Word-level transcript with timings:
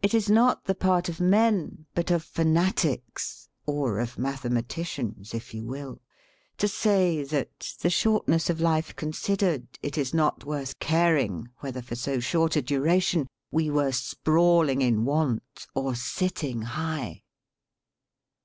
"It 0.00 0.14
is 0.14 0.30
not 0.30 0.66
the 0.66 0.76
part 0.76 1.08
of 1.08 1.18
men, 1.20 1.86
but 1.92 2.12
of 2.12 2.22
fanatics 2.22 3.48
or 3.66 3.98
of 3.98 4.14
mathe 4.16 4.48
maticians, 4.48 5.34
if 5.34 5.52
you 5.52 5.66
will 5.66 6.00
to 6.56 6.68
say 6.68 7.24
that, 7.24 7.74
the 7.80 7.90
shortness 7.90 8.48
of 8.48 8.60
life 8.60 8.94
considered, 8.94 9.66
it 9.82 9.98
is 9.98 10.14
not 10.14 10.44
worth 10.44 10.78
caring 10.78 11.48
whether 11.58 11.82
for 11.82 11.96
so 11.96 12.20
short 12.20 12.54
a 12.54 12.62
duration 12.62 13.26
we 13.50 13.70
were 13.70 13.90
sprawling 13.90 14.82
in 14.82 15.04
want 15.04 15.66
or 15.74 15.96
sitting 15.96 16.62
high." 16.62 17.24